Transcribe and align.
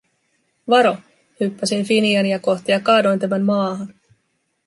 "Varo", 0.69 0.97
hyppäsin 1.39 1.85
Finiania 1.85 2.39
kohti 2.39 2.71
ja 2.71 2.79
kaadoin 2.79 3.19
tämän 3.19 3.43
maahan. 3.43 3.89